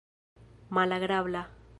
[0.73, 1.43] malagrabla